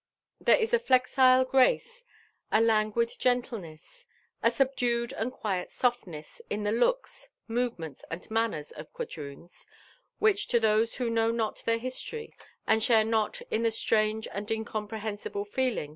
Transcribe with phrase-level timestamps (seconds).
[0.43, 0.59] Thei^.
[0.59, 2.05] is a flexile grace,
[2.51, 4.07] a languid gentleness,
[4.41, 9.67] a subdued and<]uict softness, in the looks, movements, and manners of quadroons,
[10.17, 12.33] which to those who know not their history,
[12.65, 15.89] and share not in the strange and incomprehensible feel* ing